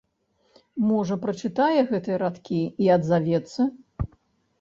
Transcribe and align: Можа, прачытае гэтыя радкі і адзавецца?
Можа, 0.91 1.17
прачытае 1.25 1.81
гэтыя 1.91 2.17
радкі 2.23 2.61
і 2.87 2.89
адзавецца? 2.97 3.61